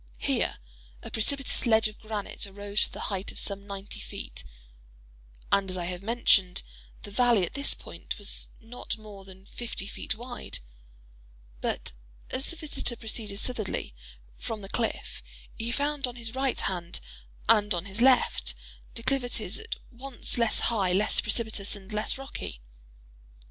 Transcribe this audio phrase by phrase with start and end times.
[0.17, 0.57] Here
[1.03, 4.43] a precipitous ledge of granite arose to a height of some ninety feet;
[5.51, 6.63] and, as I have mentioned,
[7.03, 10.57] the valley at this point was not more than fifty feet wide;
[11.61, 11.91] but
[12.31, 13.93] as the visitor proceeded southwardly
[14.39, 15.21] from the cliff,
[15.55, 16.99] he found on his right hand
[17.47, 18.55] and on his left,
[18.95, 22.59] declivities at once less high, less precipitous, and less rocky.